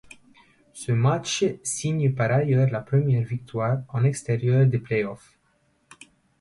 Ce 0.73 0.91
match 0.91 1.43
signe 1.61 2.11
par 2.15 2.31
ailleurs 2.31 2.71
la 2.71 2.81
première 2.81 3.21
victoire 3.21 3.83
en 3.89 4.03
extérieur 4.03 4.65
des 4.65 4.79
play-offs. 4.79 5.37